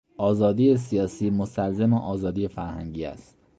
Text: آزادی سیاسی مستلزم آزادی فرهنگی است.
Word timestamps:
آزادی 0.17 0.77
سیاسی 0.77 1.29
مستلزم 1.29 1.93
آزادی 1.93 2.47
فرهنگی 2.47 3.05
است. 3.05 3.35